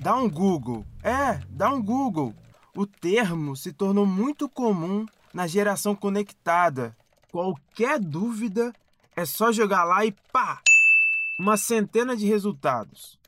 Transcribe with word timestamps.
Dá 0.00 0.16
um 0.16 0.30
Google. 0.30 0.86
É, 1.02 1.36
dá 1.50 1.70
um 1.70 1.82
Google. 1.82 2.34
O 2.74 2.86
termo 2.86 3.54
se 3.54 3.70
tornou 3.70 4.06
muito 4.06 4.48
comum 4.48 5.04
na 5.34 5.46
geração 5.46 5.94
conectada. 5.94 6.96
Qualquer 7.30 8.00
dúvida 8.00 8.72
é 9.14 9.26
só 9.26 9.52
jogar 9.52 9.84
lá 9.84 10.06
e 10.06 10.12
pá! 10.32 10.62
Uma 11.38 11.58
centena 11.58 12.16
de 12.16 12.24
resultados. 12.26 13.20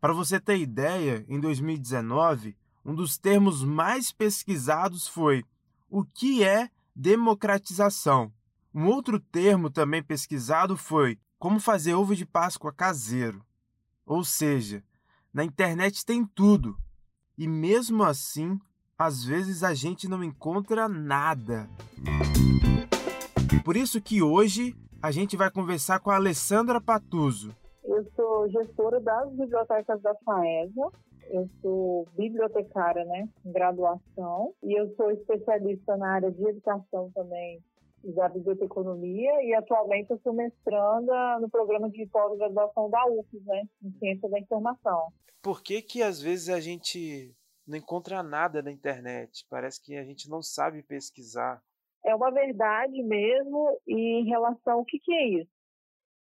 Para 0.00 0.12
você 0.12 0.38
ter 0.38 0.58
ideia, 0.58 1.26
em 1.28 1.40
2019, 1.40 2.56
um 2.84 2.94
dos 2.94 3.18
termos 3.18 3.64
mais 3.64 4.12
pesquisados 4.12 5.08
foi 5.08 5.44
o 5.90 6.04
que 6.04 6.44
é 6.44 6.70
democratização. 6.94 8.32
Um 8.72 8.86
outro 8.86 9.18
termo 9.18 9.68
também 9.68 10.00
pesquisado 10.00 10.76
foi 10.76 11.18
como 11.36 11.58
fazer 11.58 11.94
ovo 11.94 12.14
de 12.14 12.24
Páscoa 12.24 12.72
caseiro. 12.72 13.44
Ou 14.06 14.22
seja, 14.24 14.84
na 15.32 15.44
internet 15.44 16.04
tem 16.04 16.24
tudo. 16.24 16.76
E 17.38 17.48
mesmo 17.48 18.02
assim, 18.04 18.58
às 18.98 19.24
vezes 19.24 19.62
a 19.64 19.72
gente 19.74 20.08
não 20.08 20.22
encontra 20.22 20.88
nada. 20.88 21.68
Por 23.64 23.76
isso 23.76 24.00
que 24.00 24.22
hoje 24.22 24.76
a 25.02 25.10
gente 25.10 25.36
vai 25.36 25.50
conversar 25.50 26.00
com 26.00 26.10
a 26.10 26.16
Alessandra 26.16 26.80
Patuso. 26.80 27.54
Eu 27.84 28.04
sou 28.14 28.48
gestora 28.50 29.00
das 29.00 29.30
bibliotecas 29.30 30.00
da 30.02 30.14
FAESA. 30.24 30.90
Eu 31.30 31.48
sou 31.62 32.06
bibliotecária, 32.16 33.04
né, 33.04 33.28
em 33.44 33.52
graduação, 33.52 34.52
e 34.62 34.78
eu 34.78 34.94
sou 34.96 35.10
especialista 35.12 35.96
na 35.96 36.14
área 36.14 36.30
de 36.30 36.44
educação 36.46 37.10
também 37.14 37.62
da 38.04 38.28
biblioteconomia 38.28 39.42
e 39.42 39.54
atualmente 39.54 40.10
eu 40.10 40.18
sou 40.18 40.32
mestranda 40.32 41.38
no 41.40 41.48
programa 41.48 41.88
de 41.90 42.06
pós-graduação 42.06 42.90
da 42.90 43.06
UFES, 43.06 43.44
né, 43.44 43.62
em 43.82 43.92
ciência 43.98 44.28
da 44.28 44.38
informação. 44.38 45.12
Por 45.42 45.62
que 45.62 45.82
que 45.82 46.02
às 46.02 46.20
vezes 46.20 46.48
a 46.48 46.60
gente 46.60 47.34
não 47.66 47.76
encontra 47.76 48.22
nada 48.22 48.62
na 48.62 48.70
internet? 48.70 49.46
Parece 49.48 49.82
que 49.82 49.96
a 49.96 50.04
gente 50.04 50.28
não 50.28 50.42
sabe 50.42 50.82
pesquisar. 50.82 51.62
É 52.04 52.14
uma 52.14 52.30
verdade 52.30 53.02
mesmo 53.02 53.80
e 53.86 54.20
em 54.20 54.24
relação 54.24 54.78
ao 54.78 54.84
que 54.84 54.98
que 54.98 55.12
é 55.12 55.28
isso? 55.40 55.50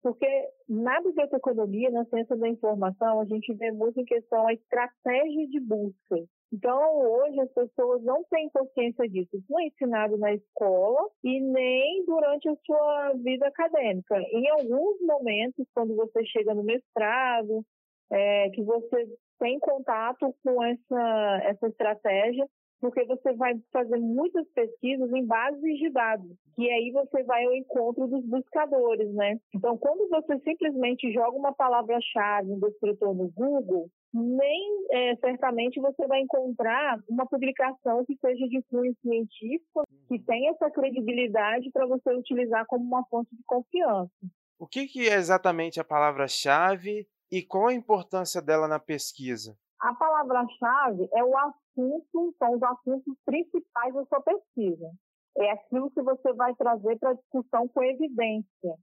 Porque 0.03 0.27
na 0.69 1.01
biblioteconomia, 1.03 1.91
na 1.91 2.05
ciência 2.07 2.37
da 2.37 2.49
informação, 2.49 3.21
a 3.21 3.25
gente 3.27 3.53
vê 3.55 3.71
muito 3.71 4.01
em 4.01 4.05
questão 4.05 4.47
a 4.47 4.55
estratégia 4.55 5.47
de 5.49 5.61
busca. 5.61 6.17
Então, 6.53 6.99
hoje 6.99 7.41
as 7.41 7.53
pessoas 7.53 8.03
não 8.03 8.25
têm 8.25 8.51
consciência 8.51 9.09
disso. 9.09 9.37
Isso 9.37 9.47
não 9.49 9.61
é 9.61 9.67
ensinado 9.67 10.17
na 10.19 10.35
escola 10.35 11.09
e 11.23 11.41
nem 11.41 12.05
durante 12.05 12.49
a 12.49 12.57
sua 12.67 13.13
vida 13.15 13.47
acadêmica. 13.47 14.19
Em 14.33 14.49
alguns 14.51 15.01
momentos, 15.01 15.67
quando 15.73 15.95
você 15.95 16.25
chega 16.27 16.53
no 16.53 16.65
mestrado, 16.65 17.65
é, 18.11 18.51
que 18.51 18.63
você 18.63 19.07
tem 19.39 19.59
contato 19.61 20.35
com 20.45 20.63
essa, 20.63 21.41
essa 21.45 21.69
estratégia, 21.69 22.47
porque 22.81 23.05
você 23.05 23.33
vai 23.35 23.55
fazer 23.73 23.99
muitas 23.99 24.47
pesquisas 24.53 25.13
em 25.13 25.25
bases 25.27 25.79
de 25.79 25.91
dados, 25.91 26.31
que 26.57 26.69
aí 26.71 26.91
você 26.91 27.23
vai 27.25 27.45
ao 27.45 27.55
encontro 27.55 28.07
dos 28.09 28.25
buscadores, 28.25 29.13
né? 29.13 29.39
Então, 29.55 29.77
quando 29.77 30.09
você 30.09 30.39
simplesmente 30.41 31.13
joga 31.13 31.37
uma 31.37 31.53
palavra-chave, 31.53 32.51
um 32.51 32.59
descritor 32.59 33.15
no 33.15 33.31
Google, 33.31 33.89
nem 34.13 34.87
é, 34.91 35.17
certamente 35.17 35.81
você 35.81 36.07
vai 36.07 36.21
encontrar 36.21 36.99
uma 37.09 37.27
publicação 37.27 38.05
que 38.05 38.17
seja 38.17 38.47
de 38.49 38.63
cunho 38.71 38.95
científico, 39.01 39.85
que 40.09 40.19
tenha 40.19 40.51
essa 40.51 40.71
credibilidade 40.71 41.71
para 41.71 41.87
você 41.87 42.13
utilizar 42.15 42.67
como 42.67 42.85
uma 42.85 43.05
fonte 43.07 43.35
de 43.35 43.43
confiança. 43.47 44.11
O 44.59 44.67
que, 44.67 44.87
que 44.87 45.09
é 45.09 45.15
exatamente 45.15 45.81
a 45.81 45.85
palavra-chave 45.85 47.07
e 47.31 47.43
qual 47.43 47.69
a 47.69 47.75
importância 47.75 48.43
dela 48.43 48.67
na 48.67 48.79
pesquisa? 48.79 49.57
A 49.81 49.95
palavra-chave 49.95 51.09
é 51.15 51.25
o 51.25 51.37
assunto, 51.39 52.35
são 52.39 52.55
os 52.55 52.63
assuntos 52.63 53.15
principais 53.25 53.95
da 53.95 54.05
sua 54.07 54.21
pesquisa. 54.21 54.91
É 55.39 55.53
aquilo 55.53 55.91
que 55.91 56.03
você 56.03 56.33
vai 56.35 56.55
trazer 56.57 56.99
para 56.99 57.15
discussão 57.15 57.69
com 57.69 57.83
evidência. 57.83 58.75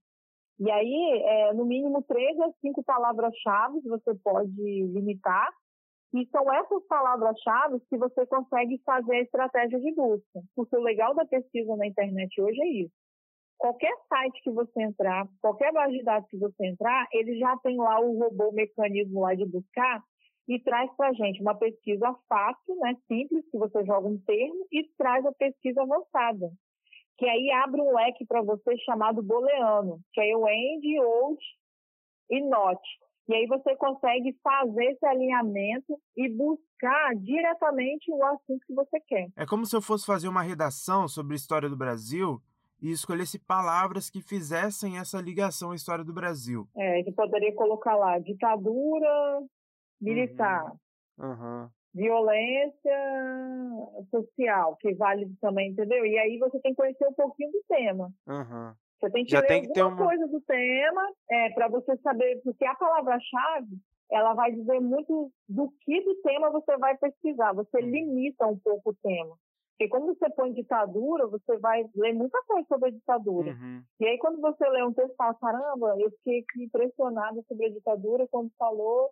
E 0.60 0.72
aí, 0.72 1.22
é, 1.24 1.54
no 1.54 1.66
mínimo, 1.66 2.04
três 2.04 2.40
a 2.40 2.52
cinco 2.62 2.84
palavras-chave 2.84 3.82
você 3.82 4.16
pode 4.24 4.52
limitar. 4.56 5.50
E 6.14 6.26
são 6.32 6.52
essas 6.54 6.88
palavras-chave 6.88 7.80
que 7.90 7.98
você 7.98 8.26
consegue 8.28 8.82
fazer 8.86 9.18
a 9.18 9.22
estratégia 9.22 9.80
de 9.80 9.94
busca. 9.94 10.42
Porque 10.56 10.76
o 10.76 10.82
legal 10.82 11.14
da 11.14 11.26
pesquisa 11.26 11.76
na 11.76 11.86
internet 11.86 12.42
hoje 12.42 12.62
é 12.62 12.68
isso. 12.84 12.94
Qualquer 13.58 13.94
site 14.08 14.42
que 14.44 14.52
você 14.52 14.84
entrar, 14.84 15.28
qualquer 15.42 15.74
base 15.74 15.98
de 15.98 16.04
dados 16.04 16.30
que 16.30 16.38
você 16.38 16.68
entrar, 16.68 17.08
ele 17.12 17.38
já 17.40 17.58
tem 17.58 17.76
lá 17.76 18.00
o 18.00 18.18
robô, 18.18 18.50
o 18.50 18.54
mecanismo 18.54 19.22
lá 19.22 19.34
de 19.34 19.46
buscar 19.46 20.02
e 20.48 20.60
traz 20.60 20.90
para 20.96 21.10
a 21.10 21.14
gente 21.14 21.42
uma 21.42 21.56
pesquisa 21.56 22.16
fácil, 22.30 22.76
né, 22.78 22.96
simples, 23.08 23.44
que 23.52 23.58
você 23.58 23.84
joga 23.84 24.08
um 24.08 24.18
termo, 24.20 24.66
e 24.72 24.84
traz 24.98 25.26
a 25.26 25.32
pesquisa 25.34 25.82
avançada, 25.82 26.50
que 27.18 27.28
aí 27.28 27.52
abre 27.52 27.82
um 27.82 27.96
leque 27.96 28.26
para 28.26 28.42
você 28.42 28.78
chamado 28.80 29.24
booleano, 29.24 30.00
que 30.14 30.22
é 30.22 30.36
o 30.36 30.48
end, 30.48 31.00
old 31.00 31.42
e 32.30 32.42
not. 32.42 32.82
E 33.28 33.36
aí 33.36 33.46
você 33.46 33.76
consegue 33.76 34.38
fazer 34.42 34.86
esse 34.86 35.06
alinhamento 35.06 36.00
e 36.16 36.30
buscar 36.30 37.14
diretamente 37.16 38.10
o 38.12 38.24
assunto 38.24 38.66
que 38.66 38.74
você 38.74 39.00
quer. 39.02 39.28
É 39.36 39.46
como 39.46 39.66
se 39.66 39.76
eu 39.76 39.82
fosse 39.82 40.06
fazer 40.06 40.30
uma 40.30 40.42
redação 40.42 41.08
sobre 41.08 41.34
a 41.34 41.36
história 41.36 41.68
do 41.68 41.76
Brasil 41.76 42.42
e 42.82 42.92
escolhesse 42.92 43.38
palavras 43.40 44.10
que 44.10 44.22
fizessem 44.22 44.98
essa 44.98 45.20
ligação 45.20 45.72
à 45.72 45.76
história 45.76 46.06
do 46.06 46.14
Brasil. 46.14 46.68
É, 46.76 47.00
ele 47.00 47.12
poderia 47.12 47.54
colocar 47.54 47.96
lá 47.96 48.18
ditadura, 48.20 49.42
militar, 50.00 50.72
uhum. 51.18 51.70
Violência 51.98 53.00
social, 54.12 54.78
que 54.78 54.94
vale 54.94 55.28
também, 55.42 55.72
entendeu? 55.72 56.06
E 56.06 56.18
aí 56.18 56.38
você 56.38 56.60
tem 56.60 56.72
que 56.72 56.78
conhecer 56.78 57.08
um 57.08 57.14
pouquinho 57.14 57.52
do 57.52 57.64
tema. 57.68 58.10
Uhum. 58.28 58.74
Você 59.00 59.10
tem 59.12 59.26
que 59.26 59.32
Já 59.32 59.42
ler 59.42 59.48
tem 59.48 59.58
alguma 59.82 59.90
uma... 59.90 60.06
coisa 60.06 60.28
do 60.28 60.42
tema 60.42 61.02
é, 61.30 61.50
para 61.52 61.68
você 61.68 61.98
saber, 61.98 62.40
porque 62.44 62.66
a 62.66 62.76
palavra-chave 62.76 63.78
ela 64.12 64.34
vai 64.34 64.52
dizer 64.52 64.80
muito 64.80 65.32
do 65.50 65.74
que 65.82 66.02
do 66.02 66.16
tema 66.22 66.52
você 66.52 66.78
vai 66.78 66.96
pesquisar. 66.98 67.54
Você 67.54 67.78
uhum. 67.78 67.90
limita 67.90 68.46
um 68.46 68.58
pouco 68.60 68.92
o 68.92 68.96
tema. 68.96 69.36
Porque 69.72 69.90
quando 69.90 70.08
você 70.08 70.30
põe 70.32 70.54
ditadura, 70.54 71.28
você 71.28 71.58
vai 71.58 71.86
ler 71.96 72.14
muita 72.14 72.42
coisa 72.48 72.66
sobre 72.68 72.90
a 72.90 72.92
ditadura. 72.92 73.52
Uhum. 73.52 73.84
E 74.00 74.06
aí 74.06 74.18
quando 74.20 74.40
você 74.40 74.68
lê 74.70 74.84
um 74.84 74.94
texto 74.94 75.14
e 75.14 75.16
fala, 75.16 75.34
caramba, 75.36 75.96
eu 76.00 76.10
fiquei 76.12 76.44
impressionada 76.58 77.44
sobre 77.48 77.66
a 77.66 77.70
ditadura 77.70 78.28
quando 78.32 78.52
falou 78.58 79.12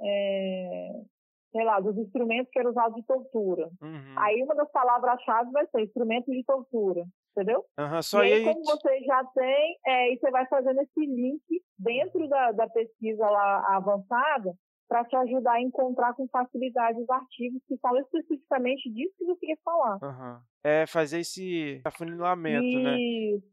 é, 0.00 1.02
sei 1.52 1.64
lá, 1.64 1.80
dos 1.80 1.96
instrumentos 1.96 2.50
que 2.50 2.58
eram 2.58 2.70
usados 2.70 2.96
de 2.96 3.06
tortura. 3.06 3.68
Uhum. 3.80 4.14
Aí 4.18 4.42
uma 4.42 4.54
das 4.54 4.70
palavras-chave 4.70 5.50
vai 5.50 5.66
ser 5.68 5.82
instrumentos 5.82 6.32
de 6.32 6.44
tortura, 6.44 7.04
entendeu? 7.32 7.64
Uhum, 7.78 8.02
só 8.02 8.24
e 8.24 8.32
aí, 8.32 8.44
como 8.44 8.62
você 8.64 9.00
já 9.04 9.24
tem, 9.34 9.78
é, 9.86 10.12
e 10.12 10.18
você 10.18 10.30
vai 10.30 10.46
fazendo 10.46 10.80
esse 10.80 11.00
link 11.00 11.42
dentro 11.78 12.28
da, 12.28 12.52
da 12.52 12.68
pesquisa 12.68 13.28
lá 13.28 13.76
avançada 13.76 14.54
para 14.88 15.04
te 15.04 15.16
ajudar 15.16 15.54
a 15.54 15.62
encontrar 15.62 16.14
com 16.14 16.28
facilidade 16.28 17.00
os 17.00 17.10
artigos 17.10 17.60
que 17.66 17.76
falam 17.78 18.00
especificamente 18.02 18.88
disso 18.92 19.14
que 19.18 19.24
você 19.24 19.46
quer 19.46 19.58
falar. 19.64 19.98
Uhum. 20.02 20.40
É 20.62 20.86
fazer 20.86 21.20
esse 21.20 21.80
afunilamento, 21.84 22.78
né? 22.78 22.96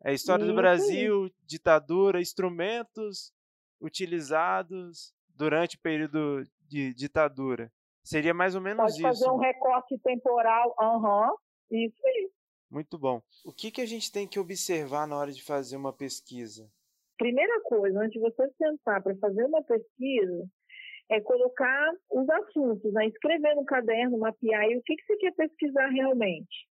É 0.03 0.13
história 0.13 0.43
isso, 0.43 0.51
do 0.51 0.55
Brasil, 0.55 1.29
ditadura, 1.43 2.21
instrumentos 2.21 3.33
utilizados 3.81 5.13
durante 5.35 5.75
o 5.75 5.81
período 5.81 6.43
de 6.67 6.93
ditadura. 6.93 7.71
Seria 8.03 8.33
mais 8.33 8.53
ou 8.53 8.61
menos 8.61 8.81
Pode 8.81 8.93
isso. 8.93 9.01
Pode 9.01 9.17
fazer 9.19 9.31
um 9.31 9.37
recorte 9.37 9.97
temporal, 9.99 10.75
aham, 10.79 11.29
uhum. 11.29 11.35
isso 11.71 12.05
aí. 12.05 12.29
Muito 12.69 12.97
bom. 12.97 13.21
O 13.45 13.53
que, 13.53 13.71
que 13.71 13.81
a 13.81 13.85
gente 13.85 14.11
tem 14.11 14.27
que 14.27 14.39
observar 14.39 15.07
na 15.07 15.17
hora 15.17 15.31
de 15.31 15.43
fazer 15.43 15.77
uma 15.77 15.93
pesquisa? 15.93 16.69
Primeira 17.17 17.61
coisa, 17.61 17.99
antes 17.99 18.13
de 18.13 18.19
você 18.19 18.49
sentar 18.57 19.01
para 19.01 19.15
fazer 19.17 19.45
uma 19.45 19.63
pesquisa, 19.63 20.49
é 21.09 21.21
colocar 21.21 21.91
os 22.11 22.27
assuntos, 22.29 22.91
né? 22.93 23.07
escrever 23.07 23.55
no 23.55 23.63
caderno, 23.63 24.17
mapear 24.17 24.65
e 24.65 24.77
o 24.77 24.81
que, 24.81 24.95
que 24.95 25.05
você 25.05 25.17
quer 25.17 25.33
pesquisar 25.33 25.87
realmente. 25.89 26.67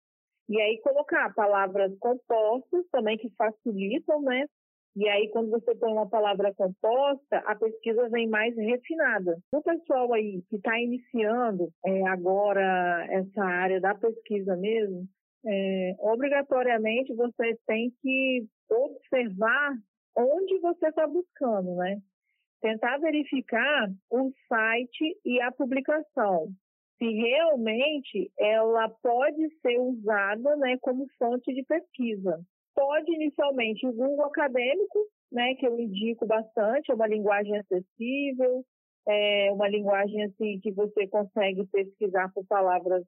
E 0.49 0.61
aí 0.61 0.81
colocar 0.81 1.33
palavras 1.35 1.97
compostas 1.99 2.85
também 2.91 3.17
que 3.17 3.31
facilitam, 3.37 4.21
né? 4.23 4.47
E 4.95 5.09
aí, 5.09 5.29
quando 5.31 5.51
você 5.51 5.75
põe 5.75 5.91
uma 5.91 6.09
palavra 6.09 6.53
composta, 6.55 7.39
a 7.47 7.55
pesquisa 7.57 8.11
vem 8.11 8.29
mais 8.29 8.55
refinada. 8.55 9.39
O 9.51 9.63
pessoal 9.63 10.13
aí 10.13 10.43
que 10.51 10.57
está 10.57 10.79
iniciando 10.79 11.73
é, 11.85 12.07
agora 12.09 13.07
essa 13.11 13.43
área 13.43 13.81
da 13.81 13.95
pesquisa 13.95 14.55
mesmo, 14.55 15.09
é, 15.47 15.97
obrigatoriamente 15.99 17.15
você 17.15 17.59
tem 17.67 17.91
que 18.03 18.47
observar 18.71 19.73
onde 20.17 20.59
você 20.59 20.89
está 20.89 21.07
buscando, 21.07 21.75
né? 21.77 21.99
Tentar 22.61 22.99
verificar 22.99 23.91
o 24.11 24.31
site 24.47 25.19
e 25.25 25.41
a 25.41 25.51
publicação. 25.51 26.49
Se 26.99 27.11
realmente 27.11 28.31
ela 28.39 28.89
pode 29.03 29.49
ser 29.61 29.81
usada 29.81 30.55
né, 30.57 30.77
como 30.81 31.09
fonte 31.19 31.53
de 31.53 31.65
pesquisa. 31.65 32.41
Pode 32.75 33.13
inicialmente 33.13 33.87
o 33.87 33.93
Google 33.93 34.25
acadêmico, 34.25 35.07
né, 35.31 35.55
que 35.55 35.67
eu 35.67 35.79
indico 35.79 36.27
bastante, 36.27 36.91
é 36.91 36.95
uma 36.95 37.07
linguagem 37.07 37.57
acessível, 37.59 38.65
é 39.07 39.51
uma 39.53 39.69
linguagem 39.69 40.25
assim 40.25 40.61
que 40.61 40.71
você 40.71 41.07
consegue 41.07 41.65
pesquisar 41.67 42.31
por 42.33 42.45
palavras 42.47 43.05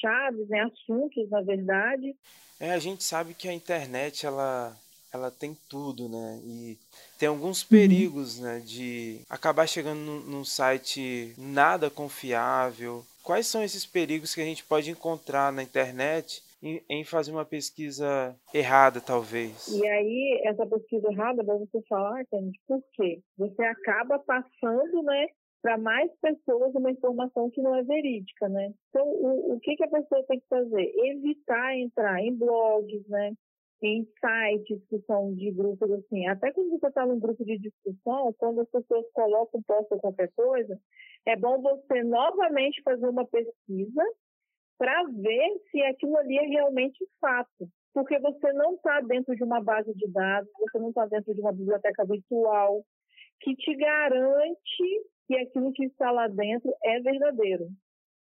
chaves, 0.00 0.48
né, 0.48 0.60
assuntos, 0.60 1.28
na 1.30 1.42
verdade. 1.42 2.14
É, 2.58 2.72
a 2.72 2.78
gente 2.78 3.04
sabe 3.04 3.34
que 3.34 3.48
a 3.48 3.52
internet 3.52 4.26
ela 4.26 4.76
ela 5.12 5.30
tem 5.30 5.56
tudo, 5.68 6.08
né? 6.08 6.40
E 6.44 6.76
tem 7.18 7.28
alguns 7.28 7.62
uhum. 7.62 7.68
perigos, 7.68 8.40
né, 8.40 8.60
de 8.66 9.20
acabar 9.30 9.66
chegando 9.68 10.00
num, 10.00 10.20
num 10.20 10.44
site 10.44 11.32
nada 11.38 11.88
confiável. 11.88 13.06
Quais 13.22 13.46
são 13.46 13.62
esses 13.62 13.86
perigos 13.86 14.34
que 14.34 14.40
a 14.40 14.44
gente 14.44 14.64
pode 14.64 14.90
encontrar 14.90 15.52
na 15.52 15.62
internet 15.62 16.42
em, 16.88 17.04
fazer 17.04 17.30
uma 17.30 17.44
pesquisa 17.44 18.34
errada, 18.52 19.00
talvez. 19.00 19.68
E 19.68 19.86
aí, 19.86 20.40
essa 20.44 20.66
pesquisa 20.66 21.10
errada, 21.10 21.44
para 21.44 21.56
você 21.56 21.82
falar, 21.88 22.24
Kennedy, 22.26 22.58
por 22.66 22.82
quê? 22.94 23.20
Você 23.36 23.62
acaba 23.62 24.18
passando, 24.18 25.02
né, 25.02 25.26
para 25.62 25.76
mais 25.76 26.10
pessoas 26.20 26.74
uma 26.74 26.90
informação 26.90 27.50
que 27.50 27.60
não 27.60 27.74
é 27.74 27.82
verídica, 27.82 28.48
né? 28.48 28.72
Então, 28.88 29.06
o, 29.06 29.54
o 29.54 29.60
que, 29.60 29.76
que 29.76 29.84
a 29.84 29.88
pessoa 29.88 30.24
tem 30.26 30.40
que 30.40 30.46
fazer? 30.48 30.92
Evitar 30.96 31.76
entrar 31.76 32.20
em 32.20 32.34
blogs, 32.34 33.06
né? 33.08 33.32
Em 33.82 34.06
sites 34.18 34.82
que 34.88 34.98
são 35.06 35.34
de 35.34 35.50
grupos 35.50 35.90
assim. 35.90 36.26
Até 36.26 36.52
quando 36.52 36.70
você 36.70 36.86
está 36.86 37.04
num 37.06 37.18
grupo 37.18 37.44
de 37.44 37.58
discussão, 37.58 38.34
quando 38.38 38.60
as 38.60 38.68
pessoas 38.70 39.04
colocam, 39.12 39.62
postam 39.66 39.98
qualquer 39.98 40.30
coisa, 40.34 40.78
é 41.26 41.36
bom 41.36 41.60
você 41.60 42.02
novamente 42.02 42.82
fazer 42.82 43.06
uma 43.06 43.26
pesquisa 43.26 44.02
para 44.78 45.02
ver 45.04 45.60
se 45.70 45.82
aquilo 45.82 46.16
ali 46.16 46.38
é 46.38 46.46
realmente 46.46 47.06
fato. 47.20 47.68
Porque 47.92 48.18
você 48.18 48.52
não 48.52 48.74
está 48.74 49.00
dentro 49.00 49.36
de 49.36 49.44
uma 49.44 49.62
base 49.62 49.94
de 49.94 50.10
dados, 50.10 50.50
você 50.58 50.78
não 50.78 50.88
está 50.88 51.06
dentro 51.06 51.32
de 51.32 51.40
uma 51.40 51.52
biblioteca 51.52 52.04
virtual 52.04 52.84
que 53.40 53.54
te 53.54 53.74
garante 53.76 55.02
que 55.26 55.36
aquilo 55.36 55.72
que 55.72 55.84
está 55.84 56.10
lá 56.10 56.26
dentro 56.26 56.72
é 56.82 57.00
verdadeiro. 57.00 57.68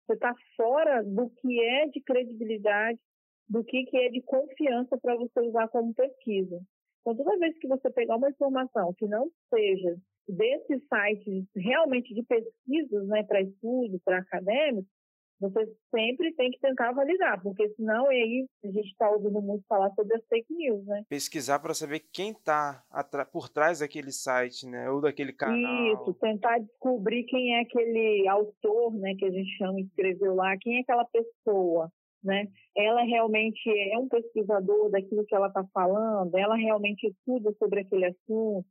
Você 0.06 0.13
está 0.13 0.34
fora 0.57 1.04
do 1.04 1.30
que 1.30 1.62
é 1.62 1.88
de 1.88 2.01
credibilidade, 2.01 3.00
do 3.48 3.63
que, 3.63 3.86
que 3.86 3.98
é 3.98 4.10
de 4.10 4.22
confiança 4.22 4.98
para 4.98 5.16
você 5.16 5.40
usar 5.40 5.68
como 5.69 5.94
pesquisa. 5.94 6.60
Então, 7.02 7.16
toda 7.16 7.38
vez 7.38 7.57
que 7.60 7.68
você 7.68 7.90
pegar 7.92 8.16
uma 8.16 8.30
informação 8.30 8.94
que 8.95 9.07
não 9.07 9.30
seja 9.54 9.95
desses 10.28 10.81
sites 10.88 11.45
realmente 11.56 12.13
de 12.13 12.24
pesquisas, 12.24 13.07
né, 13.07 13.24
para 13.24 13.42
estudos, 13.42 14.02
para 14.04 14.19
acadêmicos, 14.19 14.92
você 15.40 15.66
sempre 15.94 16.34
tem 16.34 16.52
que 16.52 16.60
tentar 16.60 16.92
validar, 16.92 17.42
porque 17.42 17.70
senão 17.70 18.08
aí 18.08 18.46
a 18.64 18.68
gente 18.68 18.90
está 18.90 19.10
ouvindo 19.10 19.42
muito 19.42 19.64
falar 19.68 19.90
sobre 19.92 20.16
as 20.16 20.26
fake 20.28 20.54
news, 20.54 20.86
né? 20.86 21.04
Pesquisar 21.08 21.60
para 21.60 21.74
saber 21.74 22.02
quem 22.12 22.32
está 22.32 22.84
por 23.32 23.50
trás 23.50 23.80
daquele 23.80 24.12
site, 24.12 24.68
né? 24.68 24.90
Ou 24.90 25.02
daquele 25.02 25.32
canal. 25.34 25.94
Isso, 25.94 26.14
tentar 26.16 26.60
descobrir 26.60 27.24
quem 27.24 27.56
é 27.56 27.62
aquele 27.62 28.28
autor, 28.28 28.94
né? 28.96 29.16
Que 29.16 29.26
a 29.26 29.32
gente 29.32 29.58
chama, 29.58 29.80
escreveu 29.80 30.36
lá, 30.36 30.58
quem 30.58 30.78
é 30.78 30.82
aquela 30.82 31.06
pessoa. 31.06 31.92
Né? 32.22 32.50
Ela 32.76 33.02
realmente 33.04 33.70
é 33.70 33.98
um 33.98 34.10
pesquisador 34.10 34.90
daquilo 34.90 35.26
que 35.26 35.34
ela 35.34 35.48
está 35.48 35.64
falando, 35.74 36.38
ela 36.38 36.58
realmente 36.58 37.08
estuda 37.08 37.56
sobre 37.58 37.80
aquele 37.80 38.08
assunto, 38.08 38.66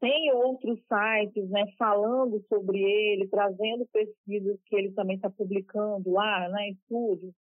tem 0.00 0.32
outros 0.32 0.80
sites 0.88 1.48
né, 1.50 1.66
falando 1.78 2.42
sobre 2.48 2.78
ele, 2.78 3.28
trazendo 3.28 3.86
pesquisas 3.92 4.58
que 4.66 4.76
ele 4.76 4.92
também 4.92 5.16
está 5.16 5.28
publicando 5.28 6.10
lá, 6.10 6.48
né, 6.48 6.70
estudos. 6.70 7.32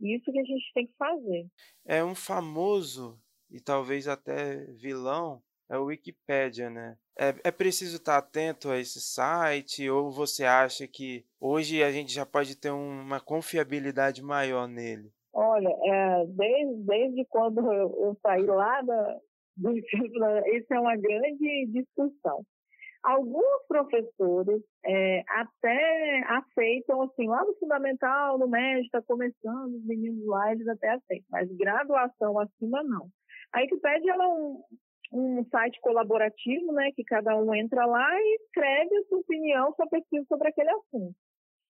Isso 0.00 0.32
que 0.32 0.38
a 0.38 0.44
gente 0.44 0.72
tem 0.74 0.86
que 0.86 0.94
fazer. 0.98 1.46
É 1.86 2.02
um 2.02 2.14
famoso 2.14 3.18
e 3.50 3.60
talvez 3.60 4.08
até 4.08 4.64
vilão 4.72 5.42
é 5.68 5.78
o 5.78 5.84
Wikipedia, 5.84 6.68
né? 6.68 6.96
É, 7.16 7.34
é 7.44 7.50
preciso 7.50 7.96
estar 7.96 8.16
atento 8.16 8.70
a 8.70 8.78
esse 8.78 9.00
site 9.00 9.88
ou 9.88 10.10
você 10.10 10.44
acha 10.44 10.88
que 10.88 11.24
hoje 11.38 11.82
a 11.82 11.92
gente 11.92 12.12
já 12.12 12.26
pode 12.26 12.56
ter 12.56 12.70
uma 12.70 13.20
confiabilidade 13.20 14.22
maior 14.22 14.66
nele? 14.66 15.12
Olha, 15.32 15.68
é, 15.68 16.26
desde, 16.26 16.74
desde 16.82 17.24
quando 17.26 17.60
eu, 17.72 18.04
eu 18.04 18.18
saí 18.20 18.44
lá 18.46 18.82
da, 18.82 19.20
isso 20.54 20.74
é 20.74 20.80
uma 20.80 20.96
grande 20.96 21.66
discussão. 21.66 22.44
Alguns 23.02 23.66
professores 23.66 24.62
é, 24.84 25.22
até 25.28 26.22
aceitam, 26.28 27.02
assim, 27.02 27.26
lá 27.28 27.42
no 27.44 27.54
fundamental, 27.54 28.38
no 28.38 28.46
médio, 28.46 28.84
está 28.84 29.00
começando, 29.02 29.74
os 29.74 29.86
meninos 29.86 30.26
lá, 30.26 30.52
eles 30.52 30.68
até 30.68 30.90
aceitam, 30.90 31.26
mas 31.30 31.56
graduação 31.56 32.38
acima, 32.38 32.82
não. 32.82 33.08
A 33.54 33.60
Wikipedia 33.60 34.12
é 34.12 34.18
um, 34.18 34.62
um 35.12 35.44
site 35.50 35.80
colaborativo, 35.80 36.72
né, 36.72 36.90
que 36.94 37.02
cada 37.04 37.36
um 37.36 37.54
entra 37.54 37.86
lá 37.86 38.08
e 38.20 38.38
escreve 38.42 38.96
a 38.96 39.04
sua 39.04 39.18
opinião, 39.18 39.74
sua 39.74 39.86
pesquisa 39.88 40.26
sobre 40.28 40.48
aquele 40.48 40.70
assunto. 40.70 41.14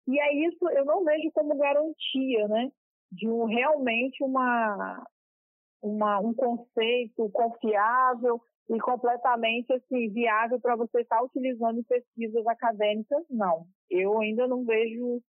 E 0.07 0.19
é 0.19 0.47
isso, 0.47 0.67
eu 0.69 0.83
não 0.83 1.03
vejo 1.03 1.29
como 1.33 1.55
garantia, 1.57 2.47
né, 2.47 2.71
de 3.11 3.29
um, 3.29 3.45
realmente 3.45 4.23
uma, 4.23 5.05
uma, 5.81 6.19
um 6.19 6.33
conceito 6.33 7.29
confiável 7.31 8.41
e 8.69 8.79
completamente 8.79 9.73
assim, 9.73 10.09
viável 10.09 10.59
para 10.59 10.75
você 10.75 11.01
estar 11.01 11.17
tá 11.17 11.23
utilizando 11.23 11.79
em 11.79 11.83
pesquisas 11.83 12.45
acadêmicas, 12.45 13.23
não. 13.29 13.65
Eu 13.89 14.19
ainda 14.19 14.47
não 14.47 14.63
vejo 14.63 15.21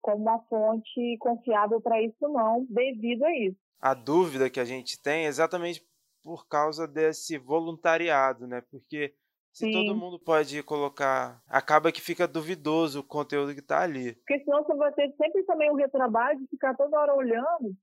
como 0.00 0.22
uma 0.22 0.40
fonte 0.44 1.16
confiável 1.18 1.80
para 1.80 2.00
isso, 2.02 2.16
não, 2.20 2.66
devido 2.70 3.24
a 3.24 3.36
isso. 3.36 3.58
A 3.80 3.92
dúvida 3.92 4.48
que 4.48 4.60
a 4.60 4.64
gente 4.64 5.00
tem 5.02 5.24
é 5.24 5.28
exatamente 5.28 5.84
por 6.22 6.46
causa 6.48 6.86
desse 6.86 7.36
voluntariado, 7.38 8.46
né? 8.46 8.62
Porque 8.70 9.14
se 9.52 9.66
Sim. 9.66 9.72
todo 9.72 9.98
mundo 9.98 10.18
pode 10.18 10.62
colocar, 10.62 11.42
acaba 11.48 11.92
que 11.92 12.00
fica 12.00 12.26
duvidoso 12.26 13.00
o 13.00 13.04
conteúdo 13.04 13.52
que 13.52 13.60
está 13.60 13.82
ali. 13.82 14.14
Porque 14.14 14.44
senão 14.44 14.62
você 14.62 14.74
vai 14.74 14.92
ter 14.92 15.12
sempre 15.16 15.42
também 15.44 15.70
o 15.70 15.76
retrabalho 15.76 16.38
de 16.40 16.46
ficar 16.46 16.74
toda 16.76 16.98
hora 16.98 17.14
olhando 17.14 17.74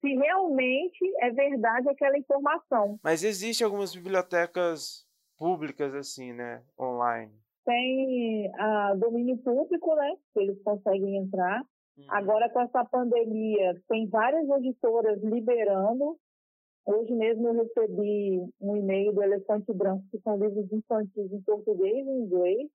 se 0.00 0.14
realmente 0.14 1.04
é 1.20 1.30
verdade 1.30 1.88
aquela 1.88 2.18
informação. 2.18 2.98
Mas 3.02 3.24
existe 3.24 3.64
algumas 3.64 3.94
bibliotecas 3.94 5.06
públicas 5.38 5.94
assim, 5.94 6.32
né, 6.32 6.62
online. 6.78 7.32
Tem 7.64 8.52
a 8.54 8.94
domínio 8.94 9.36
público, 9.38 9.94
né, 9.94 10.16
que 10.32 10.40
eles 10.40 10.62
conseguem 10.62 11.16
entrar. 11.16 11.62
Uhum. 11.96 12.04
Agora 12.08 12.48
com 12.50 12.60
essa 12.60 12.84
pandemia, 12.84 13.80
tem 13.88 14.06
várias 14.08 14.48
editoras 14.48 15.22
liberando. 15.22 16.18
Hoje 16.84 17.12
mesmo 17.12 17.48
eu 17.48 17.54
recebi 17.54 18.48
um 18.60 18.76
e-mail 18.76 19.12
do 19.12 19.22
Elefante 19.22 19.72
Branco, 19.72 20.04
que 20.10 20.20
são 20.20 20.36
livros 20.36 20.70
infantis 20.70 21.32
em 21.32 21.42
português 21.42 22.06
e 22.06 22.10
inglês. 22.10 22.68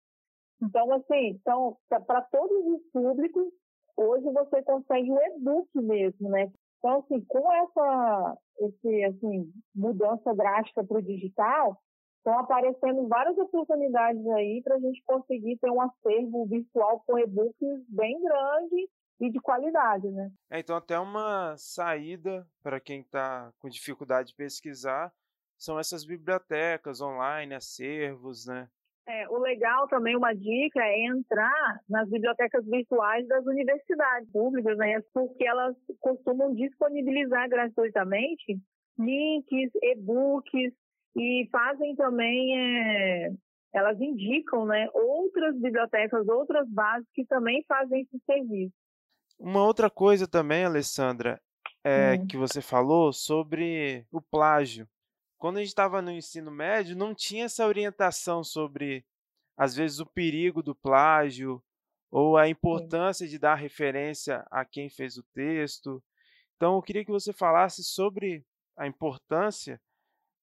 Então, 0.61 0.91
assim, 0.93 1.29
então, 1.29 1.77
para 1.87 2.21
todos 2.23 2.65
os 2.67 2.81
públicos, 2.91 3.51
hoje 3.95 4.29
você 4.29 4.61
consegue 4.63 5.11
o 5.11 5.19
e-book 5.19 5.69
mesmo, 5.75 6.29
né? 6.29 6.51
Então, 6.81 6.99
assim, 6.99 7.23
com 7.25 7.53
essa 7.53 8.37
esse, 8.59 9.03
assim, 9.05 9.53
mudança 9.73 10.33
drástica 10.33 10.83
para 10.83 10.97
o 10.97 11.01
digital, 11.01 11.79
estão 12.17 12.39
aparecendo 12.39 13.07
várias 13.07 13.37
oportunidades 13.37 14.25
aí 14.27 14.61
para 14.63 14.75
a 14.75 14.79
gente 14.79 15.01
conseguir 15.05 15.57
ter 15.57 15.69
um 15.69 15.81
acervo 15.81 16.45
virtual 16.47 17.03
com 17.05 17.19
e-books 17.19 17.85
bem 17.87 18.19
grande 18.21 18.89
e 19.19 19.29
de 19.29 19.39
qualidade, 19.39 20.09
né? 20.09 20.31
É, 20.49 20.59
então, 20.59 20.75
até 20.75 20.99
uma 20.99 21.55
saída 21.55 22.47
para 22.63 22.79
quem 22.79 23.01
está 23.01 23.51
com 23.59 23.69
dificuldade 23.69 24.29
de 24.29 24.35
pesquisar 24.35 25.13
são 25.57 25.77
essas 25.79 26.03
bibliotecas 26.03 27.01
online, 27.01 27.53
acervos, 27.53 28.47
né? 28.47 28.67
É, 29.07 29.27
o 29.29 29.39
legal 29.39 29.87
também, 29.87 30.15
uma 30.15 30.33
dica, 30.33 30.79
é 30.79 31.05
entrar 31.05 31.79
nas 31.89 32.07
bibliotecas 32.09 32.63
virtuais 32.65 33.27
das 33.27 33.45
universidades 33.45 34.29
públicas, 34.31 34.77
né? 34.77 35.01
Porque 35.13 35.45
elas 35.45 35.75
costumam 35.99 36.53
disponibilizar 36.53 37.49
gratuitamente 37.49 38.59
links, 38.97 39.71
e-books 39.81 40.73
e 41.15 41.47
fazem 41.51 41.95
também, 41.95 42.57
é, 42.57 43.31
elas 43.73 43.99
indicam, 43.99 44.65
né, 44.65 44.87
outras 44.93 45.59
bibliotecas, 45.59 46.27
outras 46.27 46.69
bases 46.69 47.07
que 47.13 47.25
também 47.25 47.63
fazem 47.67 48.01
esse 48.01 48.23
serviço. 48.25 48.73
Uma 49.39 49.65
outra 49.65 49.89
coisa 49.89 50.27
também, 50.27 50.63
Alessandra, 50.63 51.41
é, 51.83 52.13
hum. 52.13 52.27
que 52.27 52.37
você 52.37 52.61
falou 52.61 53.11
sobre 53.11 54.05
o 54.11 54.21
plágio 54.21 54.87
quando 55.41 55.57
a 55.57 55.59
gente 55.61 55.69
estava 55.69 56.03
no 56.03 56.11
ensino 56.11 56.51
médio, 56.51 56.95
não 56.95 57.15
tinha 57.15 57.45
essa 57.45 57.65
orientação 57.65 58.43
sobre, 58.43 59.03
às 59.57 59.75
vezes, 59.75 59.99
o 59.99 60.05
perigo 60.05 60.61
do 60.61 60.75
plágio 60.75 61.59
ou 62.11 62.37
a 62.37 62.47
importância 62.47 63.27
de 63.27 63.39
dar 63.39 63.55
referência 63.55 64.45
a 64.51 64.63
quem 64.63 64.87
fez 64.87 65.17
o 65.17 65.23
texto. 65.33 65.99
Então, 66.55 66.75
eu 66.75 66.81
queria 66.83 67.03
que 67.03 67.09
você 67.09 67.33
falasse 67.33 67.83
sobre 67.83 68.45
a 68.77 68.85
importância 68.85 69.81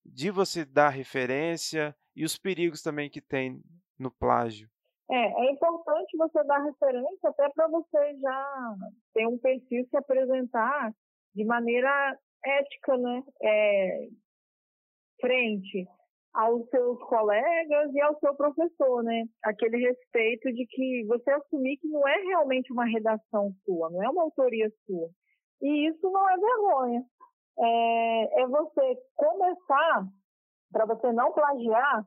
de 0.04 0.32
você 0.32 0.64
dar 0.64 0.88
referência 0.88 1.94
e 2.16 2.24
os 2.24 2.36
perigos 2.36 2.82
também 2.82 3.08
que 3.08 3.20
tem 3.20 3.62
no 3.96 4.10
plágio. 4.10 4.68
É, 5.08 5.46
é 5.46 5.52
importante 5.52 6.16
você 6.16 6.42
dar 6.42 6.58
referência 6.58 7.30
até 7.30 7.48
para 7.50 7.68
você 7.68 8.18
já 8.18 8.74
ter 9.14 9.28
um 9.28 9.38
perfil 9.38 9.86
se 9.88 9.96
apresentar 9.96 10.92
de 11.36 11.44
maneira 11.44 12.18
ética, 12.44 12.96
né? 12.96 13.22
É, 13.40 14.08
frente 15.20 15.86
aos 16.34 16.68
seus 16.68 16.98
colegas 17.04 17.92
e 17.92 18.00
ao 18.00 18.18
seu 18.20 18.34
professor, 18.34 19.02
né? 19.02 19.24
Aquele 19.42 19.76
respeito 19.78 20.52
de 20.52 20.66
que 20.66 21.04
você 21.06 21.30
assumir 21.30 21.76
que 21.78 21.88
não 21.88 22.06
é 22.06 22.16
realmente 22.22 22.72
uma 22.72 22.84
redação 22.84 23.52
sua, 23.64 23.90
não 23.90 24.02
é 24.02 24.08
uma 24.08 24.22
autoria 24.22 24.70
sua. 24.86 25.08
E 25.60 25.88
isso 25.88 26.10
não 26.10 26.30
é 26.30 26.36
vergonha. 26.36 27.02
É, 27.58 28.42
é 28.42 28.46
você 28.46 28.98
começar, 29.16 30.06
para 30.70 30.86
você 30.86 31.12
não 31.12 31.32
plagiar, 31.32 32.06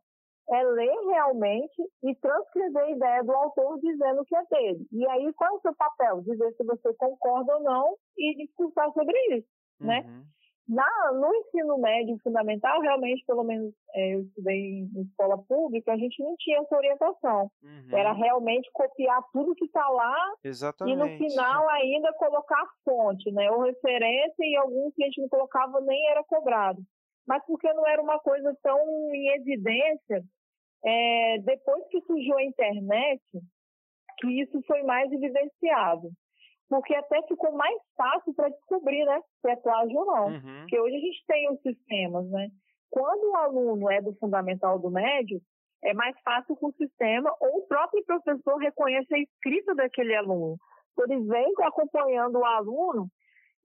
é 0.49 0.63
ler 0.63 0.95
realmente 1.07 1.81
e 2.03 2.15
transcrever 2.15 2.83
a 2.83 2.91
ideia 2.91 3.23
do 3.23 3.31
autor 3.31 3.79
dizendo 3.79 4.23
que 4.25 4.35
é 4.35 4.43
dele. 4.45 4.87
E 4.91 5.07
aí, 5.09 5.33
qual 5.33 5.55
é 5.55 5.57
o 5.57 5.61
seu 5.61 5.75
papel? 5.75 6.21
Dizer 6.21 6.53
se 6.53 6.63
você 6.63 6.93
concorda 6.95 7.55
ou 7.55 7.63
não 7.63 7.95
e 8.17 8.35
discursar 8.45 8.91
sobre 8.93 9.17
isso, 9.35 9.47
né? 9.79 10.01
uhum. 10.01 10.19
né? 10.19 10.23
Na, 10.71 11.11
no 11.11 11.35
ensino 11.35 11.77
médio 11.77 12.17
fundamental, 12.23 12.79
realmente, 12.79 13.25
pelo 13.25 13.43
menos 13.43 13.73
é, 13.93 14.15
eu 14.15 14.21
estudei 14.21 14.87
em 14.95 15.01
escola 15.01 15.37
pública, 15.39 15.91
a 15.91 15.97
gente 15.97 16.23
não 16.23 16.33
tinha 16.37 16.59
essa 16.59 16.77
orientação. 16.77 17.51
Uhum. 17.61 17.89
Era 17.91 18.13
realmente 18.13 18.71
copiar 18.71 19.21
tudo 19.33 19.53
que 19.53 19.65
está 19.65 19.85
lá 19.89 20.33
Exatamente. 20.41 20.95
e 20.95 20.97
no 20.97 21.17
final 21.17 21.67
ainda 21.71 22.13
colocar 22.13 22.65
fonte, 22.85 23.29
né? 23.33 23.51
Ou 23.51 23.63
referência 23.63 24.45
e 24.45 24.55
alguns 24.55 24.95
que 24.95 25.03
a 25.03 25.07
gente 25.07 25.19
não 25.19 25.27
colocava 25.27 25.81
nem 25.81 26.07
era 26.07 26.23
cobrado. 26.23 26.81
Mas 27.27 27.45
porque 27.45 27.71
não 27.73 27.85
era 27.85 28.01
uma 28.01 28.19
coisa 28.19 28.57
tão 28.63 28.79
em 29.13 29.27
evidência, 29.35 30.23
é, 30.85 31.37
depois 31.39 31.85
que 31.89 31.99
surgiu 32.03 32.37
a 32.37 32.45
internet, 32.45 33.21
que 34.19 34.41
isso 34.41 34.61
foi 34.65 34.83
mais 34.83 35.11
evidenciado 35.11 36.09
porque 36.71 36.95
até 36.95 37.21
ficou 37.23 37.51
mais 37.51 37.77
fácil 37.97 38.33
para 38.33 38.47
descobrir, 38.47 39.03
né, 39.03 39.21
se 39.41 39.51
é 39.51 39.57
plágio 39.57 39.93
ou 39.93 40.05
não. 40.05 40.27
Uhum. 40.27 40.59
Porque 40.61 40.79
hoje 40.79 40.95
a 40.95 40.99
gente 40.99 41.25
tem 41.27 41.51
os 41.51 41.61
sistemas, 41.61 42.25
né? 42.29 42.47
Quando 42.89 43.29
o 43.29 43.35
aluno 43.35 43.91
é 43.91 44.01
do 44.01 44.15
fundamental 44.15 44.79
do 44.79 44.89
médio, 44.89 45.41
é 45.83 45.93
mais 45.93 46.15
fácil 46.21 46.55
que 46.55 46.65
o 46.65 46.73
sistema 46.77 47.29
ou 47.41 47.57
o 47.57 47.67
próprio 47.67 48.01
professor 48.05 48.55
reconheça 48.55 49.15
a 49.15 49.19
escrita 49.19 49.75
daquele 49.75 50.15
aluno. 50.15 50.55
Ele 50.97 51.19
vem 51.27 51.53
acompanhando 51.61 52.39
o 52.39 52.45
aluno 52.45 53.07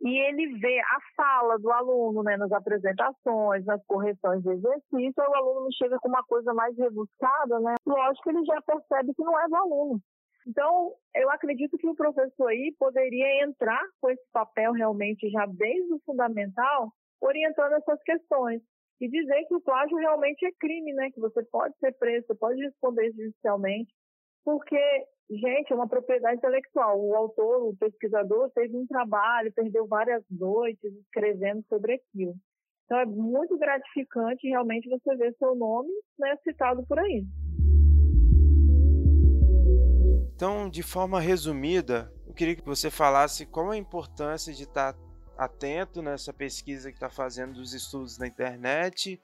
e 0.01 0.19
ele 0.19 0.59
vê 0.59 0.81
a 0.81 0.99
fala 1.17 1.59
do 1.61 1.71
aluno 1.71 2.25
né, 2.25 2.37
nas 2.37 2.51
apresentações, 2.51 3.65
nas 3.65 3.85
correções 3.87 4.43
de 4.43 4.51
exercício, 4.51 5.23
aí 5.23 5.29
o 5.29 5.37
aluno 5.37 5.69
chega 5.79 5.97
com 6.01 6.09
uma 6.09 6.25
coisa 6.25 6.53
mais 6.53 6.77
rebuscada, 6.77 7.61
né? 7.61 7.75
Lógico 7.87 8.25
que 8.25 8.31
ele 8.31 8.45
já 8.45 8.61
percebe 8.63 9.15
que 9.15 9.23
não 9.23 9.39
é 9.39 9.49
do 9.49 9.55
aluno. 9.55 10.01
Então, 10.47 10.95
eu 11.15 11.29
acredito 11.31 11.77
que 11.77 11.89
o 11.89 11.95
professor 11.95 12.49
aí 12.49 12.73
poderia 12.79 13.45
entrar 13.45 13.83
com 14.01 14.11
esse 14.11 14.25
papel 14.33 14.73
realmente 14.73 15.29
já 15.29 15.45
desde 15.47 15.93
o 15.93 16.01
fundamental, 16.07 16.93
orientando 17.21 17.73
essas 17.73 18.01
questões 18.05 18.63
e 19.01 19.09
dizer 19.09 19.45
que 19.47 19.55
o 19.55 19.61
plágio 19.61 19.97
realmente 19.97 20.47
é 20.47 20.53
crime, 20.59 20.93
né? 20.93 21.11
Que 21.11 21.21
você 21.21 21.43
pode 21.45 21.77
ser 21.79 21.93
preso, 21.99 22.27
você 22.27 22.35
pode 22.37 22.63
responder 22.63 23.13
judicialmente, 23.13 23.93
porque, 24.45 24.81
gente, 25.29 25.73
é 25.73 25.75
uma 25.75 25.89
propriedade 25.89 26.37
intelectual. 26.37 27.01
O 27.01 27.15
autor, 27.17 27.69
o 27.69 27.77
pesquisador, 27.77 28.49
teve 28.53 28.77
um 28.77 28.87
trabalho, 28.87 29.53
perdeu 29.53 29.87
várias 29.89 30.23
noites 30.31 30.93
escrevendo 30.95 31.65
sobre 31.69 31.95
aquilo. 31.95 32.35
Então, 32.85 33.01
é 33.01 33.05
muito 33.05 33.59
gratificante 33.59 34.47
realmente 34.47 34.89
você 34.89 35.17
ver 35.17 35.35
seu 35.39 35.57
nome 35.57 35.91
né, 36.17 36.37
citado 36.45 36.87
por 36.87 37.01
aí. 37.01 37.25
Então, 40.37 40.69
de 40.69 40.83
forma 40.83 41.19
resumida, 41.19 42.13
eu 42.27 42.35
queria 42.35 42.55
que 42.55 42.63
você 42.63 42.91
falasse 42.91 43.47
qual 43.47 43.71
a 43.71 43.77
importância 43.77 44.53
de 44.53 44.65
estar 44.65 44.95
atento 45.35 46.03
nessa 46.03 46.31
pesquisa 46.31 46.91
que 46.91 46.97
está 46.99 47.09
fazendo 47.09 47.55
dos 47.55 47.73
estudos 47.73 48.19
na 48.19 48.27
internet, 48.27 49.19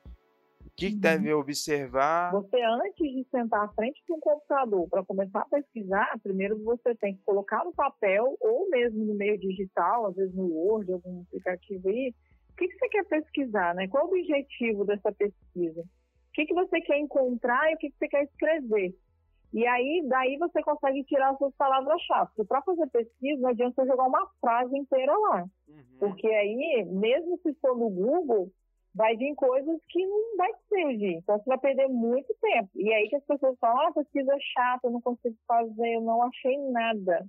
o 0.64 0.70
que, 0.74 0.86
uhum. 0.86 0.98
deve 0.98 1.30
observar. 1.34 2.32
Você, 2.32 2.56
antes 2.62 3.14
de 3.14 3.26
sentar 3.30 3.62
à 3.62 3.68
frente 3.74 4.02
de 4.06 4.12
um 4.14 4.20
computador 4.20 4.88
para 4.88 5.04
começar 5.04 5.40
a 5.40 5.48
pesquisar, 5.50 6.18
primeiro 6.22 6.58
você 6.64 6.94
tem 6.94 7.14
que 7.14 7.22
colocar 7.24 7.62
no 7.62 7.74
papel 7.74 8.34
ou 8.40 8.70
mesmo 8.70 9.04
no 9.04 9.14
meio 9.14 9.38
digital, 9.38 10.06
às 10.06 10.16
vezes 10.16 10.34
no 10.34 10.46
Word, 10.46 10.90
algum 10.90 11.20
aplicativo 11.28 11.90
aí, 11.90 12.14
o 12.52 12.56
que, 12.56 12.66
que 12.66 12.78
você 12.78 12.88
quer 12.88 13.04
pesquisar, 13.04 13.74
né? 13.74 13.86
Qual 13.86 14.06
o 14.06 14.08
objetivo 14.08 14.86
dessa 14.86 15.12
pesquisa? 15.12 15.82
O 15.82 16.32
que, 16.32 16.46
que 16.46 16.54
você 16.54 16.80
quer 16.80 16.98
encontrar 16.98 17.70
e 17.70 17.74
o 17.74 17.78
que, 17.78 17.90
que 17.90 17.98
você 17.98 18.08
quer 18.08 18.24
escrever? 18.24 18.94
E 19.52 19.66
aí, 19.66 20.02
daí 20.08 20.38
você 20.38 20.62
consegue 20.62 21.04
tirar 21.04 21.30
as 21.30 21.38
suas 21.38 21.54
palavras-chave. 21.56 22.28
Porque 22.28 22.48
para 22.48 22.62
fazer 22.62 22.88
pesquisa, 22.88 23.42
não 23.42 23.50
adianta 23.50 23.74
você 23.74 23.88
jogar 23.88 24.04
uma 24.04 24.26
frase 24.40 24.76
inteira 24.76 25.12
lá. 25.16 25.44
Uhum. 25.68 25.84
Porque 25.98 26.26
aí, 26.26 26.84
mesmo 26.86 27.38
se 27.42 27.52
for 27.60 27.76
no 27.76 27.90
Google, 27.90 28.50
vai 28.94 29.14
vir 29.16 29.34
coisas 29.34 29.78
que 29.88 30.06
não 30.06 30.36
vai 30.36 30.50
servir. 30.68 31.16
Então, 31.16 31.38
você 31.38 31.44
vai 31.44 31.58
perder 31.58 31.88
muito 31.88 32.34
tempo. 32.40 32.70
E 32.74 32.92
aí 32.92 33.08
que 33.08 33.16
as 33.16 33.24
pessoas 33.24 33.58
falam, 33.58 33.88
ah, 33.88 33.92
pesquisa 33.92 34.34
chata, 34.54 34.86
eu 34.86 34.92
não 34.92 35.00
consigo 35.02 35.36
fazer, 35.46 35.96
eu 35.96 36.00
não 36.00 36.22
achei 36.22 36.56
nada. 36.70 37.26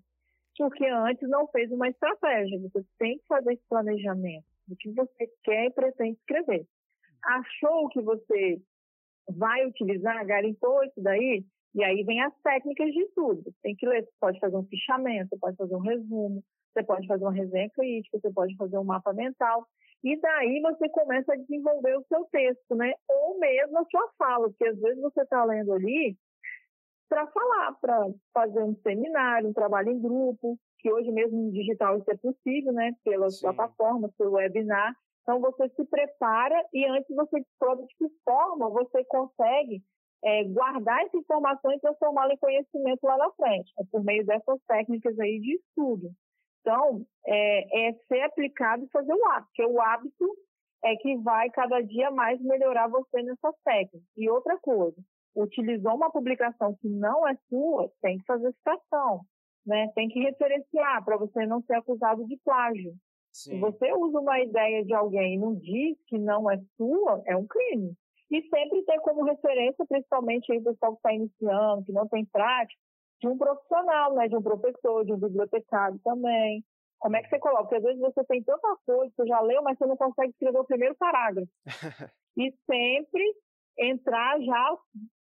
Porque 0.58 0.86
antes 0.86 1.28
não 1.28 1.48
fez 1.48 1.72
uma 1.72 1.90
estratégia. 1.90 2.60
Você 2.60 2.86
tem 3.00 3.18
que 3.18 3.26
fazer 3.28 3.54
esse 3.54 3.64
planejamento 3.68 4.46
do 4.68 4.76
que 4.78 4.92
você 4.92 5.30
quer 5.44 5.66
e 5.66 5.72
pretende 5.72 6.18
escrever. 6.20 6.66
Achou 7.24 7.90
que 7.90 8.02
você 8.02 8.62
vai 9.30 9.66
utilizar, 9.66 10.26
garimpou 10.26 10.84
isso 10.84 11.02
daí, 11.02 11.44
e 11.76 11.84
aí 11.84 12.04
vem 12.04 12.22
as 12.22 12.34
técnicas 12.42 12.92
de 12.92 13.08
tudo. 13.16 13.44
Tem 13.62 13.76
que 13.76 13.88
ler, 13.88 14.04
você 14.04 14.12
pode 14.20 14.40
fazer 14.40 14.56
um 14.56 14.66
fichamento, 14.66 15.30
você 15.30 15.38
pode 15.38 15.58
fazer 15.58 15.76
um 15.76 15.80
resumo, 15.80 16.44
você 16.72 16.84
pode 16.84 17.08
fazer 17.08 17.24
uma 17.24 17.34
resenha 17.34 17.70
crítica, 17.72 18.20
você 18.20 18.32
pode 18.32 18.56
fazer 18.56 18.78
um 18.78 18.84
mapa 18.84 19.14
mental. 19.14 19.66
E 20.04 20.20
daí 20.20 20.62
você 20.62 20.90
começa 20.90 21.34
a 21.34 21.38
desenvolver 21.38 21.98
o 21.98 22.06
seu 22.08 22.26
texto, 22.26 22.76
né? 22.76 22.94
Ou 23.10 23.40
mesmo 23.40 23.80
a 23.80 23.86
sua 23.86 24.10
fala, 24.18 24.50
porque 24.50 24.66
às 24.66 24.80
vezes 24.80 25.02
você 25.02 25.22
está 25.22 25.44
lendo 25.46 25.74
ali 25.74 26.18
para 27.10 27.26
falar, 27.28 27.74
para 27.80 28.10
fazer 28.34 28.64
um 28.64 28.76
seminário, 28.82 29.50
um 29.50 29.54
trabalho 29.54 29.90
em 29.90 30.02
grupo, 30.02 30.58
que 30.80 30.92
hoje 30.92 31.12
mesmo 31.12 31.44
no 31.44 31.52
digital 31.52 31.98
isso 31.98 32.12
é 32.12 32.18
possível, 32.18 32.74
né? 32.74 32.92
Pelas 33.04 33.38
Sim. 33.38 33.48
plataformas, 33.48 34.12
pelo 34.18 34.34
webinar. 34.34 34.94
Então 35.22 35.40
você 35.40 35.70
se 35.70 35.86
prepara 35.86 36.62
e 36.74 36.86
antes 36.86 37.16
você 37.16 37.40
descobre 37.40 37.86
de 37.88 37.96
que 37.96 38.14
forma 38.26 38.70
você 38.70 39.06
consegue 39.06 39.82
é, 40.24 40.44
guardar 40.46 41.04
essa 41.04 41.18
informação 41.18 41.72
e 41.72 41.80
transformá-la 41.80 42.34
em 42.34 42.38
conhecimento 42.38 43.04
lá 43.04 43.18
na 43.18 43.32
frente, 43.32 43.72
é 43.80 43.84
por 43.92 44.04
meio 44.04 44.26
dessas 44.26 44.60
técnicas 44.68 45.20
aí 45.20 45.40
de 45.40 45.56
estudo. 45.56 46.10
Então, 46.62 47.06
é, 47.28 47.90
é 47.90 47.94
ser 48.08 48.22
aplicado 48.22 48.86
e 48.86 48.90
fazer 48.90 49.14
o 49.14 49.26
hábito, 49.26 49.48
porque 49.48 49.66
o 49.66 49.82
hábito 49.82 50.38
é 50.84 50.96
que 50.96 51.18
vai 51.18 51.50
cada 51.50 51.82
dia 51.82 52.10
mais 52.10 52.42
melhorar 52.42 52.88
você 52.88 53.22
nessas 53.22 53.56
técnicas. 53.66 54.02
E 54.16 54.30
outra 54.30 54.58
coisa, 54.60 54.96
utilizou 55.36 55.96
uma 55.96 56.12
publicação 56.12 56.76
que 56.80 56.88
não 56.88 57.28
é 57.28 57.36
sua, 57.50 57.92
tem 58.02 58.18
que 58.18 58.26
fazer 58.26 58.54
citação, 58.54 59.22
né? 59.66 59.92
Tem 59.96 60.08
que 60.08 60.20
referenciar 60.20 61.04
para 61.04 61.18
você 61.18 61.46
não 61.46 61.62
ser 61.64 61.76
acusado 61.76 62.26
de 62.26 62.38
plágio. 62.46 62.94
Sim. 63.32 63.52
Se 63.52 63.60
você 63.60 63.92
usa 63.94 64.20
uma 64.20 64.40
ideia 64.40 64.86
de 64.86 64.94
alguém 64.94 65.36
e 65.36 65.40
não 65.40 65.56
diz 65.56 65.98
que 66.08 66.18
não 66.18 66.50
é 66.50 66.58
sua, 66.78 67.22
é 67.26 67.36
um 67.36 67.48
crime. 67.48 67.94
E 68.32 68.42
sempre 68.50 68.84
ter 68.84 69.00
como 69.02 69.24
referência, 69.24 69.86
principalmente 69.88 70.52
aí 70.52 70.58
o 70.58 70.64
pessoal 70.64 70.94
que 70.94 70.98
está 71.00 71.14
iniciando, 71.14 71.86
que 71.86 71.92
não 71.92 72.08
tem 72.08 72.26
prática, 72.26 72.80
de 73.22 73.28
um 73.28 73.38
profissional, 73.38 74.14
né? 74.16 74.28
de 74.28 74.36
um 74.36 74.42
professor, 74.42 75.06
de 75.06 75.14
um 75.14 75.18
bibliotecário 75.18 76.00
também. 76.04 76.64
Como 77.00 77.16
é 77.16 77.22
que 77.22 77.30
você 77.30 77.40
coloca? 77.40 77.64
Porque 77.64 77.76
às 77.76 77.84
vezes 77.84 78.00
você 78.00 78.24
tem 78.26 78.44
tanta 78.44 78.78
coisa, 78.86 79.14
você 79.16 79.26
já 79.28 79.40
leu, 79.42 79.62
mas 79.62 79.78
você 79.78 79.86
não 79.86 79.98
consegue 79.98 80.32
escrever 80.32 80.58
o 80.58 80.66
primeiro 80.66 80.96
parágrafo. 80.96 81.52
e 82.38 82.54
sempre 82.66 83.36
entrar 83.78 84.40
já, 84.42 84.78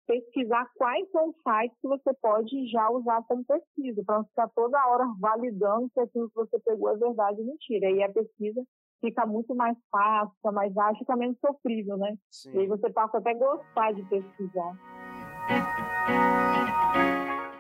pesquisar 0.07 0.71
quais 0.77 1.11
são 1.11 1.31
os 1.31 1.37
sites 1.37 1.79
que 1.81 1.89
você 1.89 2.15
pode 2.15 2.69
já 2.71 2.91
usar 2.91 3.23
como 3.25 3.45
pesquisa, 3.45 4.03
para 4.05 4.19
não 4.19 4.25
ficar 4.27 4.49
toda 4.51 4.87
hora 4.87 5.07
validando 5.19 5.91
se 5.93 6.01
aquilo 6.01 6.29
que 6.29 6.35
você 6.35 6.59
pegou 6.61 6.91
é 6.91 6.97
verdade 6.97 7.41
ou 7.41 7.47
mentira. 7.47 7.91
E 7.91 8.03
a 8.03 8.13
pesquisa 8.13 8.63
fica 9.03 9.27
muito 9.27 9.55
mais 9.55 9.77
fácil, 9.91 10.33
fica 10.37 10.53
mais 10.53 10.77
ágil, 10.77 10.99
fica 11.01 11.17
menos 11.17 11.37
sofrível, 11.41 11.97
né? 11.99 12.17
Sim. 12.31 12.53
E 12.55 12.61
aí 12.61 12.67
você 12.69 12.89
passa 12.91 13.19
até 13.19 13.33
a 13.33 13.35
gostar 13.35 13.93
de 13.93 14.03
pesquisar. 14.05 14.79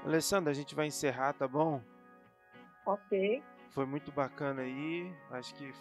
Alessandra, 0.06 0.52
a 0.52 0.54
gente 0.54 0.74
vai 0.74 0.86
encerrar, 0.86 1.32
tá 1.32 1.48
bom? 1.48 1.82
Ok. 2.86 3.42
Foi 3.70 3.84
muito 3.84 4.12
bacana 4.12 4.62
aí, 4.62 5.12
acho 5.30 5.54
que 5.54 5.72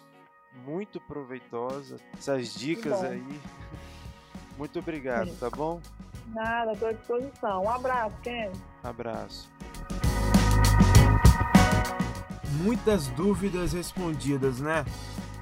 muito 0.66 1.00
proveitosa 1.00 1.96
essas 2.14 2.54
dicas 2.54 3.02
aí. 3.02 3.22
Muito 4.58 4.78
obrigado, 4.78 5.30
Sim. 5.30 5.36
tá 5.40 5.48
bom? 5.48 5.80
Nada, 6.26 6.72
estou 6.72 6.88
à 6.88 6.92
disposição. 6.92 7.62
Um 7.62 7.70
abraço, 7.70 8.14
Ken. 8.22 8.52
Abraço. 8.84 9.50
Muitas 12.62 13.08
dúvidas 13.08 13.72
respondidas, 13.72 14.60
né? 14.60 14.84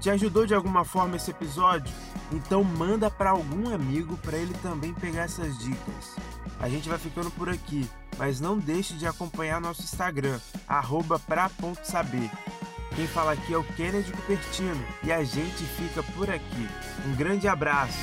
Te 0.00 0.08
ajudou 0.08 0.46
de 0.46 0.54
alguma 0.54 0.82
forma 0.82 1.16
esse 1.16 1.30
episódio? 1.30 1.94
Então 2.32 2.64
manda 2.64 3.10
para 3.10 3.30
algum 3.30 3.72
amigo 3.72 4.16
para 4.18 4.38
ele 4.38 4.54
também 4.62 4.94
pegar 4.94 5.22
essas 5.22 5.58
dicas. 5.58 6.16
A 6.58 6.68
gente 6.68 6.88
vai 6.88 6.98
ficando 6.98 7.30
por 7.30 7.50
aqui, 7.50 7.88
mas 8.16 8.40
não 8.40 8.58
deixe 8.58 8.94
de 8.94 9.06
acompanhar 9.06 9.60
nosso 9.60 9.82
Instagram, 9.82 10.40
pra.saber. 11.26 12.30
Quem 12.96 13.06
fala 13.06 13.32
aqui 13.32 13.52
é 13.52 13.58
o 13.58 13.64
Kennedy 13.74 14.10
Cupertino 14.12 14.84
e 15.04 15.12
a 15.12 15.22
gente 15.22 15.64
fica 15.76 16.02
por 16.14 16.30
aqui. 16.30 16.68
Um 17.06 17.14
grande 17.14 17.46
abraço! 17.46 17.98